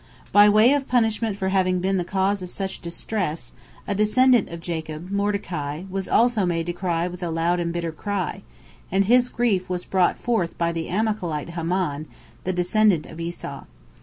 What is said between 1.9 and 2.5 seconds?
the cause of